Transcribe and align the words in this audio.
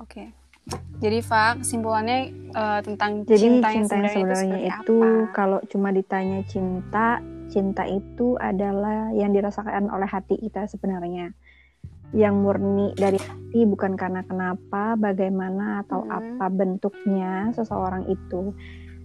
oke 0.00 0.12
okay. 0.12 0.26
jadi 1.00 1.18
Fa 1.24 1.56
kesimpulannya 1.56 2.52
uh, 2.52 2.80
tentang 2.84 3.24
jadi 3.24 3.60
cinta, 3.60 3.68
cinta 3.72 3.96
yang 3.96 4.04
yang 4.04 4.12
sebenarnya 4.12 4.58
itu, 4.60 4.68
itu 4.68 4.98
apa? 5.00 5.32
kalau 5.32 5.58
cuma 5.68 5.88
ditanya 5.90 6.40
cinta 6.46 7.24
cinta 7.50 7.82
itu 7.88 8.38
adalah 8.38 9.10
yang 9.10 9.34
dirasakan 9.34 9.90
oleh 9.90 10.06
hati 10.06 10.38
kita 10.38 10.70
sebenarnya 10.70 11.34
yang 12.10 12.42
murni 12.42 12.90
dari 12.98 13.18
hati 13.18 13.66
bukan 13.66 13.94
karena 13.94 14.26
kenapa 14.26 14.98
bagaimana 14.98 15.82
atau 15.86 16.02
Hmm. 16.06 16.18
apa 16.18 16.46
bentuknya 16.50 17.54
seseorang 17.54 18.06
itu 18.10 18.54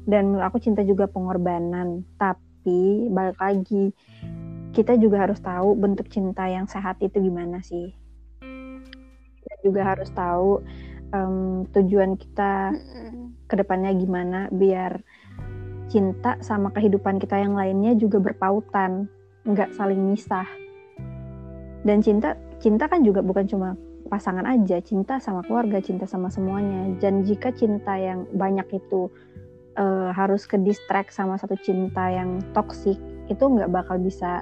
dan 0.06 0.30
menurut 0.30 0.46
aku 0.50 0.58
cinta 0.62 0.82
juga 0.86 1.10
pengorbanan 1.10 2.06
tapi 2.18 3.10
balik 3.10 3.38
lagi 3.38 3.94
kita 4.74 4.98
juga 4.98 5.26
harus 5.26 5.42
tahu 5.42 5.78
bentuk 5.78 6.10
cinta 6.10 6.50
yang 6.50 6.66
sehat 6.66 6.98
itu 7.02 7.22
gimana 7.22 7.62
sih 7.62 7.94
juga 9.66 9.82
harus 9.82 10.14
tahu 10.14 10.62
em, 11.10 11.66
tujuan 11.74 12.14
kita 12.14 12.70
Mm-mm. 12.78 13.34
ke 13.50 13.56
depannya 13.58 13.92
gimana 13.98 14.40
biar 14.54 15.02
cinta 15.90 16.38
sama 16.42 16.70
kehidupan 16.74 17.18
kita 17.18 17.42
yang 17.42 17.58
lainnya 17.58 17.98
juga 17.98 18.22
berpautan 18.22 19.10
nggak 19.46 19.74
saling 19.74 20.02
misah. 20.14 20.46
Dan 21.86 22.02
cinta 22.02 22.34
cinta 22.62 22.90
kan 22.90 23.06
juga 23.06 23.22
bukan 23.22 23.46
cuma 23.46 23.70
pasangan 24.10 24.46
aja 24.46 24.82
cinta 24.82 25.18
sama 25.22 25.46
keluarga 25.46 25.82
cinta 25.82 26.10
sama 26.10 26.34
semuanya. 26.34 26.98
Dan 26.98 27.22
jika 27.22 27.54
cinta 27.54 27.94
yang 27.94 28.26
banyak 28.34 28.66
itu 28.74 29.10
eh, 29.78 30.10
harus 30.14 30.50
ke 30.50 30.58
distract 30.58 31.14
sama 31.14 31.38
satu 31.38 31.54
cinta 31.62 32.10
yang 32.10 32.42
toksik 32.58 32.98
itu 33.30 33.44
nggak 33.46 33.70
bakal 33.70 34.02
bisa 34.02 34.42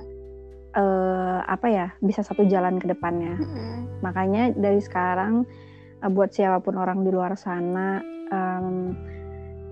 eh, 0.73 1.39
apa 1.45 1.67
ya 1.69 1.87
bisa 1.99 2.21
satu 2.21 2.43
jalan 2.43 2.77
ke 2.77 2.87
depannya 2.87 3.37
Mm-mm. 3.37 4.01
Makanya 4.01 4.51
dari 4.53 4.81
sekarang 4.81 5.45
eh, 5.99 6.09
buat 6.09 6.33
siapa 6.33 6.59
pun 6.59 6.75
orang 6.75 7.01
di 7.01 7.09
luar 7.09 7.37
sana 7.37 8.01
em, 8.29 8.97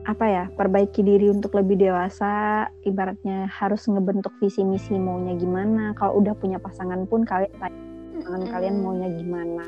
apa 0.02 0.26
ya 0.26 0.44
perbaiki 0.50 1.06
diri 1.06 1.30
untuk 1.30 1.54
lebih 1.54 1.78
dewasa 1.78 2.66
ibaratnya 2.82 3.46
harus 3.54 3.86
ngebentuk 3.86 4.34
visi 4.42 4.66
misi 4.66 4.98
maunya 4.98 5.38
gimana 5.38 5.94
kalau 5.94 6.18
udah 6.18 6.34
punya 6.34 6.58
pasangan 6.58 7.06
pun 7.06 7.22
kalian 7.22 7.54
tanya 7.62 7.82
pasangan 8.18 8.42
Mm-mm. 8.42 8.54
kalian 8.54 8.76
maunya 8.82 9.10
gimana 9.14 9.66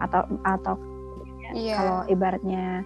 atau 0.00 0.22
atau 0.42 0.74
Iya. 1.46 1.78
kalau 1.78 1.98
ibaratnya 2.10 2.82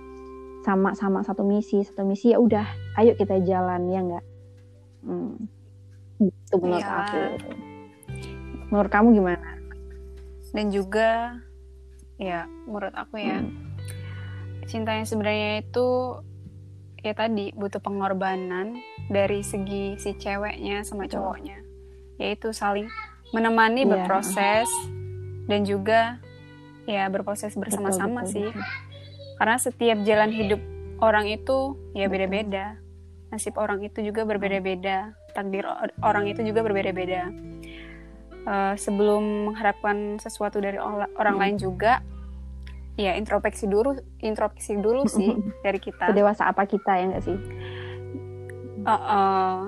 sama-sama 0.61 1.25
satu 1.25 1.41
misi 1.41 1.81
satu 1.81 2.05
misi 2.05 2.36
ya 2.36 2.36
udah 2.36 2.69
ayo 3.00 3.16
kita 3.16 3.41
jalan 3.41 3.88
ya 3.88 4.00
enggak 4.05 4.25
hmm. 5.00 5.33
Itu 6.20 6.54
menurut 6.54 6.84
Iya. 6.84 6.92
aku. 7.00 7.22
Menurut 8.70 8.90
kamu 8.92 9.08
gimana? 9.16 9.48
Dan 10.52 10.66
juga 10.68 11.40
ya 12.14 12.44
menurut 12.66 12.92
aku 12.92 13.16
ya 13.16 13.40
Hmm. 13.40 13.54
cinta 14.66 14.92
yang 14.92 15.08
sebenarnya 15.08 15.64
itu 15.64 16.20
ya 17.00 17.16
tadi 17.16 17.50
butuh 17.50 17.80
pengorbanan 17.80 18.76
dari 19.08 19.41
segi 19.41 19.96
si 19.96 20.12
ceweknya 20.14 20.84
sama 20.84 21.08
cowoknya. 21.08 21.64
Yaitu 22.20 22.52
saling 22.52 22.86
menemani 23.32 23.82
Iya. 23.82 23.91
berproses 23.96 24.68
dan 25.46 25.64
juga 25.64 26.20
ya 26.84 27.08
berproses 27.08 27.56
bersama-sama 27.56 28.22
sih. 28.24 28.50
karena 29.41 29.56
setiap 29.56 30.04
jalan 30.04 30.28
hidup 30.28 30.60
orang 31.00 31.24
itu 31.24 31.72
ya 31.96 32.12
beda-beda. 32.12 32.76
Nasib 33.32 33.56
orang 33.56 33.80
itu 33.80 34.04
juga 34.04 34.28
berbeda-beda 34.28 35.16
takdir 35.30 35.64
or- 35.64 35.94
orang 36.00 36.26
itu 36.26 36.42
juga 36.42 36.60
berbeda-beda. 36.60 37.30
Eh, 38.40 38.74
sebelum 38.74 39.48
mengharapkan 39.48 40.16
sesuatu 40.16 40.58
dari 40.58 40.80
orang 40.80 41.08
Hmm. 41.36 41.41
lain 41.41 41.56
juga 41.56 42.00
ya 42.96 43.16
introspeksi 43.16 43.64
dulu 43.64 43.96
introspeksi 44.19 44.76
dulu 44.76 45.04
sih 45.04 45.32
dari 45.64 45.76
kita. 45.76 46.08
Sedewasa 46.08 46.48
apa 46.48 46.64
kita 46.64 46.96
ya 46.96 47.04
enggak 47.06 47.24
sih? 47.24 47.38
Eh, 48.80 48.90
eh, 48.90 49.60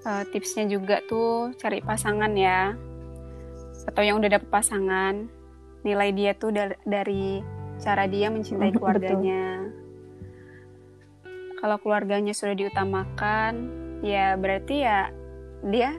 eh, 0.00 0.22
tipsnya 0.30 0.64
juga 0.66 1.02
tuh 1.04 1.50
cari 1.54 1.78
pasangan 1.80 2.30
ya. 2.32 2.74
Atau 3.84 4.02
yang 4.02 4.18
udah 4.18 4.30
dapet 4.30 4.46
pasangan. 4.46 5.26
Nilai 5.82 6.12
dia 6.12 6.32
tuh 6.32 6.50
da- 6.50 6.78
dari 6.82 7.42
cara 7.80 8.04
dia 8.04 8.30
mencintai 8.30 8.70
keluarganya. 8.76 9.66
Kalau 11.56 11.76
keluarganya 11.76 12.30
sudah 12.30 12.54
diutamakan 12.54 13.52
ya 14.00 14.34
berarti 14.34 14.76
ya 14.80 15.08
dia 15.62 15.92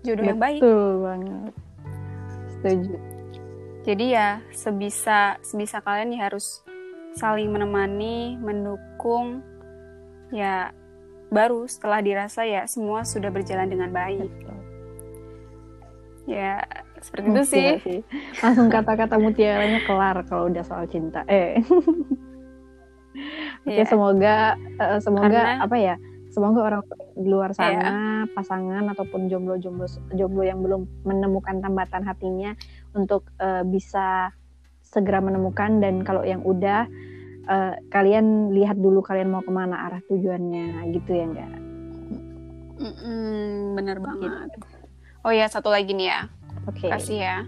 jodoh 0.00 0.24
yang 0.24 0.38
baik 0.38 0.60
Betul 0.60 0.92
banget. 1.02 1.52
Setuju. 2.50 2.94
jadi 3.84 4.04
ya 4.08 4.28
sebisa 4.50 5.18
sebisa 5.40 5.78
kalian 5.78 6.12
ya 6.12 6.26
harus 6.26 6.64
saling 7.14 7.48
menemani 7.48 8.34
mendukung 8.36 9.40
ya 10.28 10.72
baru 11.28 11.64
setelah 11.64 12.00
dirasa 12.00 12.42
ya 12.42 12.64
semua 12.64 13.04
sudah 13.04 13.28
berjalan 13.28 13.68
dengan 13.68 13.90
baik 13.90 14.28
ya 16.24 16.60
seperti 17.00 17.26
itu 17.26 17.38
Oke, 17.38 17.46
sih 17.46 17.68
sih. 17.80 18.00
Langsung 18.42 18.68
kata-kata 18.68 19.16
mutiaranya 19.16 19.80
kelar 19.82 20.26
kalau 20.26 20.50
udah 20.50 20.60
soal 20.60 20.84
cinta. 20.84 21.22
Eh. 21.24 21.56
Oke, 23.64 23.74
Ya. 23.74 23.84
semoga 23.86 24.36
eh, 24.58 24.98
semoga 24.98 25.30
Karena- 25.30 25.62
apa 25.62 25.76
ya? 25.78 25.94
Semoga 26.38 26.70
orang 26.70 26.82
di 27.18 27.26
luar 27.26 27.50
sana, 27.50 28.22
pasangan 28.30 28.86
ataupun 28.94 29.26
jomblo-jomblo 29.26 29.90
jomblo 30.14 30.46
yang 30.46 30.62
belum 30.62 30.86
menemukan 31.02 31.58
tambatan 31.58 32.06
hatinya 32.06 32.54
untuk 32.94 33.26
eh, 33.42 33.66
bisa 33.66 34.30
segera 34.86 35.18
menemukan 35.18 35.82
dan 35.82 36.06
kalau 36.06 36.22
yang 36.22 36.46
udah 36.46 36.86
eh, 37.42 37.74
kalian 37.90 38.54
lihat 38.54 38.78
dulu 38.78 39.02
kalian 39.02 39.34
mau 39.34 39.42
ke 39.42 39.50
mana 39.50 39.90
arah 39.90 39.98
tujuannya 40.06 40.94
gitu 40.94 41.10
ya 41.10 41.24
enggak? 41.26 41.52
Mm-mm, 42.86 43.74
bener 43.74 43.98
banget 43.98 44.62
oh 45.26 45.34
ya 45.34 45.50
satu 45.50 45.74
lagi 45.74 45.90
nih 45.90 46.06
ya 46.06 46.20
Oke. 46.70 46.86
kasih 46.86 47.18
ya 47.18 47.42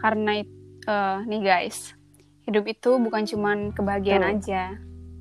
karena 0.00 0.40
eh, 0.88 1.18
nih 1.28 1.40
guys 1.44 1.92
hidup 2.48 2.64
itu 2.64 2.96
bukan 2.96 3.28
cuman 3.28 3.76
kebahagiaan 3.76 4.24
Betul. 4.24 4.32
aja 4.40 4.64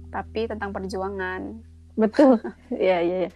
tapi 0.08 0.48
tentang 0.48 0.72
perjuangan 0.72 1.68
Betul. 2.02 2.42
Iya, 2.74 2.98
iya, 3.00 3.18
iya. 3.22 3.32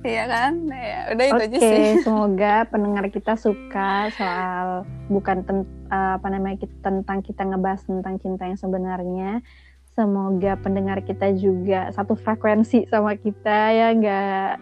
Iya 0.00 0.24
kan 0.26 0.52
ya 0.66 1.12
udah 1.12 1.24
itu 1.28 1.36
Oke, 1.36 1.44
aja 1.44 1.58
sih 1.60 1.84
semoga 2.00 2.64
pendengar 2.66 3.04
kita 3.06 3.36
suka 3.36 4.08
soal 4.10 4.88
bukan 5.06 5.44
ten- 5.44 5.68
eh, 5.86 6.12
apa 6.16 6.24
namanya 6.26 6.56
kita, 6.56 6.72
tentang 6.80 7.20
kita 7.20 7.44
ngebahas 7.44 7.84
tentang 7.84 8.16
cinta 8.16 8.48
yang 8.48 8.56
sebenarnya. 8.56 9.44
Semoga 9.92 10.56
pendengar 10.56 11.04
kita 11.04 11.36
juga 11.36 11.92
satu 11.92 12.16
frekuensi 12.16 12.88
sama 12.88 13.12
kita 13.12 13.58
ya 13.70 13.86
enggak. 13.92 14.56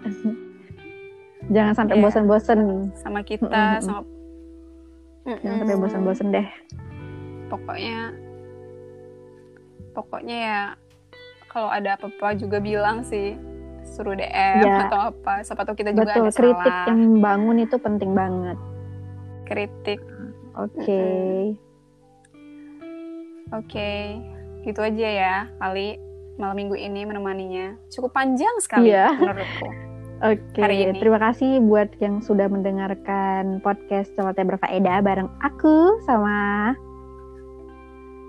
Jangan 1.49 1.75
sampai 1.77 1.95
Iya. 1.97 2.05
bosan-bosan. 2.05 2.59
sama 2.99 3.21
kita 3.23 3.79
Mm-mm. 3.79 3.87
sama 3.87 4.03
Jangan 5.39 5.57
sampai 5.57 5.71
Mm-mm. 5.71 5.85
bosan-bosan 5.87 6.29
deh. 6.35 6.49
pokoknya 7.47 8.13
pokoknya 9.95 10.37
ya 10.37 10.61
kalau 11.49 11.69
ada 11.69 11.95
apa-apa 11.95 12.33
juga 12.35 12.59
bilang 12.59 13.03
sih 13.03 13.35
suruh 13.87 14.13
DM 14.13 14.61
Ya. 14.61 14.85
atau 14.85 15.11
apa 15.11 15.41
siapa 15.41 15.63
tahu 15.63 15.75
kita 15.75 15.91
juga 15.91 16.13
Betul, 16.13 16.23
ada 16.23 16.31
kritik 16.31 16.61
salah 16.67 16.87
yang 16.87 16.99
membangun 17.11 17.57
itu 17.59 17.77
penting 17.77 18.13
banget. 18.13 18.59
kritik 19.45 20.01
Oke. 20.55 21.05
oke 23.51 23.93
gitu 24.61 24.77
aja 24.79 25.09
ya 25.09 25.37
kali 25.57 25.97
malam 26.37 26.55
minggu 26.55 26.77
ini 26.77 27.03
menemaninya 27.03 27.81
cukup 27.89 28.13
panjang 28.13 28.53
sekali 28.59 28.91
Iya. 28.91 29.09
menurutku 29.15 29.69
Oke, 30.21 30.59
hari 30.59 30.83
ini. 30.85 30.99
terima 30.99 31.23
kasih 31.23 31.63
buat 31.63 31.95
yang 31.97 32.19
sudah 32.19 32.51
mendengarkan 32.51 33.63
podcast 33.63 34.11
Celoteh 34.13 34.43
Berfaedah 34.43 34.99
bareng 34.99 35.31
aku 35.39 36.03
sama 36.03 36.75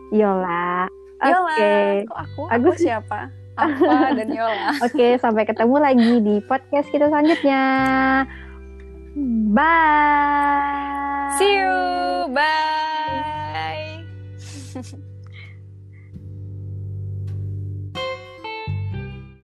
Yola. 0.10 0.86
Yola, 1.20 1.52
okay. 1.52 2.08
kok 2.08 2.16
aku? 2.16 2.42
Agus 2.48 2.80
aku 2.80 2.84
siapa? 2.88 3.20
Apa 3.60 3.96
dan 4.18 4.30
Yola. 4.32 4.72
Oke, 4.80 4.96
okay, 4.96 5.12
sampai 5.20 5.44
ketemu 5.44 5.76
lagi 5.76 6.12
di 6.24 6.40
podcast 6.48 6.88
kita 6.88 7.12
selanjutnya. 7.12 7.64
Bye. 9.52 11.36
See 11.36 11.60
you. 11.60 11.76
Bye. 12.32 14.08